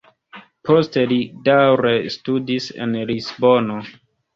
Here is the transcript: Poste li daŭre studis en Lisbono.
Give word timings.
Poste 0.69 1.03
li 1.11 1.19
daŭre 1.49 1.95
studis 2.17 2.75
en 2.87 3.01
Lisbono. 3.15 3.83